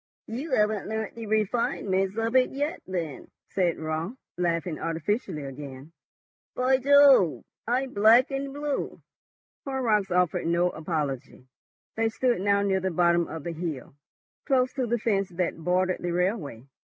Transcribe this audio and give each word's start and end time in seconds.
"You 0.25 0.53
haven't 0.55 0.87
learnt 0.87 1.13
the 1.13 1.27
refinements 1.27 2.17
of 2.17 2.35
it 2.35 2.49
yet 2.49 2.81
then," 2.87 3.27
said 3.51 3.77
Raut, 3.77 4.15
laughing 4.35 4.79
artificially 4.79 5.43
again. 5.43 5.91
"By 6.55 6.77
Jove! 6.77 7.43
I'm 7.67 7.93
black 7.93 8.31
and 8.31 8.51
blue." 8.51 9.03
Horrocks 9.63 10.09
offered 10.09 10.47
no 10.47 10.71
apology. 10.71 11.45
They 11.95 12.09
stood 12.09 12.41
now 12.41 12.63
near 12.63 12.79
the 12.79 12.89
bottom 12.89 13.27
of 13.27 13.43
the 13.43 13.53
hill, 13.53 13.93
close 14.47 14.73
to 14.73 14.87
the 14.87 14.97
fence 14.97 15.29
that 15.29 15.59
bordered 15.59 16.01
the 16.01 16.09
railway. 16.09 16.63